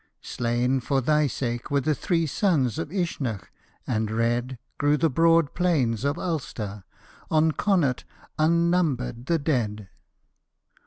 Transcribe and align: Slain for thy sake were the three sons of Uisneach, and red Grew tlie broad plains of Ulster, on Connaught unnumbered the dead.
Slain 0.23 0.79
for 0.79 0.99
thy 0.99 1.27
sake 1.27 1.69
were 1.69 1.79
the 1.79 1.93
three 1.93 2.25
sons 2.25 2.79
of 2.79 2.89
Uisneach, 2.89 3.45
and 3.85 4.09
red 4.09 4.57
Grew 4.79 4.97
tlie 4.97 5.13
broad 5.13 5.53
plains 5.53 6.03
of 6.03 6.17
Ulster, 6.17 6.85
on 7.29 7.51
Connaught 7.51 8.03
unnumbered 8.39 9.27
the 9.27 9.37
dead. 9.37 9.89